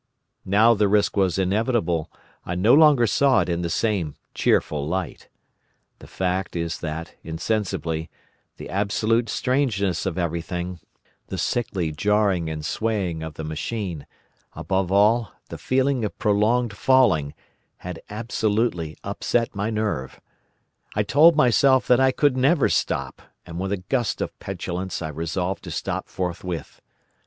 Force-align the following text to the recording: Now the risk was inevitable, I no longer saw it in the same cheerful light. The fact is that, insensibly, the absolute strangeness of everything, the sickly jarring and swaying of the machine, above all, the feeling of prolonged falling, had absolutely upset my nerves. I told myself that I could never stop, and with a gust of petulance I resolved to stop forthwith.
Now 0.47 0.73
the 0.73 0.87
risk 0.87 1.15
was 1.15 1.37
inevitable, 1.37 2.09
I 2.43 2.55
no 2.55 2.73
longer 2.73 3.05
saw 3.05 3.41
it 3.41 3.49
in 3.49 3.61
the 3.61 3.69
same 3.69 4.15
cheerful 4.33 4.87
light. 4.87 5.29
The 5.99 6.07
fact 6.07 6.55
is 6.55 6.79
that, 6.79 7.13
insensibly, 7.23 8.09
the 8.57 8.67
absolute 8.67 9.29
strangeness 9.29 10.07
of 10.07 10.17
everything, 10.17 10.79
the 11.27 11.37
sickly 11.37 11.91
jarring 11.91 12.49
and 12.49 12.65
swaying 12.65 13.21
of 13.21 13.35
the 13.35 13.43
machine, 13.43 14.07
above 14.53 14.91
all, 14.91 15.33
the 15.49 15.59
feeling 15.59 16.03
of 16.03 16.17
prolonged 16.17 16.75
falling, 16.75 17.35
had 17.77 18.01
absolutely 18.09 18.97
upset 19.03 19.53
my 19.53 19.69
nerves. 19.69 20.15
I 20.95 21.03
told 21.03 21.35
myself 21.35 21.85
that 21.89 21.99
I 21.99 22.11
could 22.11 22.35
never 22.35 22.69
stop, 22.69 23.21
and 23.45 23.59
with 23.59 23.71
a 23.71 23.77
gust 23.77 24.19
of 24.19 24.39
petulance 24.39 25.03
I 25.03 25.09
resolved 25.09 25.63
to 25.65 25.69
stop 25.69 26.09
forthwith. 26.09 26.81